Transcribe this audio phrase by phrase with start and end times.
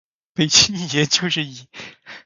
[0.33, 1.67] 北京爷，就是爷！